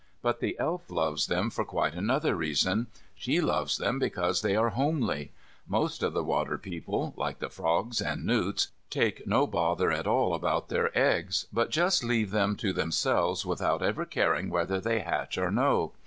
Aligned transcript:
But 0.23 0.39
the 0.39 0.57
Elf 0.57 0.89
loves 0.89 1.27
them 1.27 1.51
for 1.51 1.63
quite 1.63 1.93
another 1.93 2.33
reason. 2.33 2.87
She 3.13 3.39
loves 3.39 3.77
them 3.77 3.99
because 3.99 4.41
they 4.41 4.55
are 4.55 4.69
homely. 4.71 5.31
Most 5.67 6.01
of 6.01 6.11
the 6.13 6.23
water 6.23 6.57
people, 6.57 7.13
like 7.17 7.37
the 7.37 7.51
frogs 7.51 8.01
and 8.01 8.25
newts, 8.25 8.69
take 8.89 9.27
no 9.27 9.45
bother 9.45 9.91
at 9.91 10.07
all 10.07 10.33
about 10.33 10.69
their 10.69 10.89
eggs, 10.97 11.45
but 11.53 11.69
just 11.69 12.03
leave 12.03 12.31
them 12.31 12.55
to 12.55 12.73
themselves 12.73 13.45
without 13.45 13.83
ever 13.83 14.03
caring 14.05 14.49
whether 14.49 14.79
they 14.81 15.01
hatch 15.01 15.37
or 15.37 15.51
no. 15.51 15.91